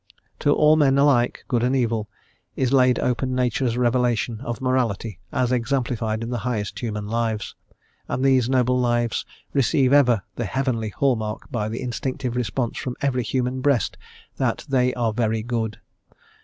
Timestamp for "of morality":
4.43-5.19